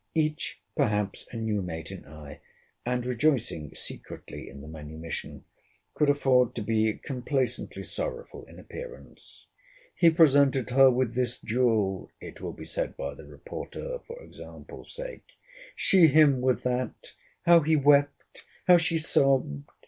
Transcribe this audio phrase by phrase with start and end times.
[0.15, 2.39] Each, perhaps, a new mate in eye,
[2.87, 5.45] and rejoicing secretly in the manumission,
[5.93, 9.45] could afford to be complaisantly sorrowful in appearance.
[9.93, 14.83] 'He presented her with this jewel, it will be said by the reporter, for example
[14.85, 15.33] sake:
[15.75, 17.13] she him with that.
[17.45, 18.43] How he wept!
[18.65, 19.69] How she sobb'd!